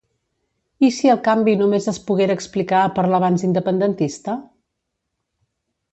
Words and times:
I 0.87 0.87
si 0.99 1.11
el 1.15 1.19
canvi 1.27 1.53
només 1.59 1.85
es 1.93 2.01
poguera 2.09 2.37
explicar 2.39 2.81
per 2.97 3.07
l'avanç 3.13 3.47
independentista? 3.49 4.39